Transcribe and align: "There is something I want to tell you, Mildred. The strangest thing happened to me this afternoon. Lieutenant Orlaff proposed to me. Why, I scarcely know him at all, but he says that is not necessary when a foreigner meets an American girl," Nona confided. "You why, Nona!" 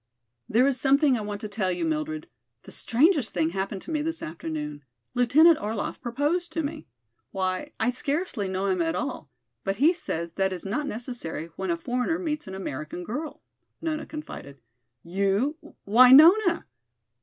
"There 0.49 0.65
is 0.65 0.81
something 0.81 1.15
I 1.15 1.21
want 1.21 1.41
to 1.41 1.47
tell 1.47 1.71
you, 1.71 1.85
Mildred. 1.85 2.27
The 2.63 2.71
strangest 2.71 3.35
thing 3.35 3.51
happened 3.51 3.83
to 3.83 3.91
me 3.91 4.01
this 4.01 4.23
afternoon. 4.23 4.83
Lieutenant 5.13 5.59
Orlaff 5.61 6.01
proposed 6.01 6.51
to 6.53 6.63
me. 6.63 6.87
Why, 7.29 7.71
I 7.79 7.91
scarcely 7.91 8.47
know 8.47 8.65
him 8.65 8.81
at 8.81 8.95
all, 8.95 9.29
but 9.63 9.75
he 9.75 9.93
says 9.93 10.31
that 10.37 10.51
is 10.51 10.65
not 10.65 10.87
necessary 10.87 11.51
when 11.55 11.69
a 11.69 11.77
foreigner 11.77 12.17
meets 12.17 12.47
an 12.47 12.55
American 12.55 13.03
girl," 13.03 13.43
Nona 13.79 14.07
confided. 14.07 14.59
"You 15.03 15.55
why, 15.85 16.11
Nona!" 16.11 16.65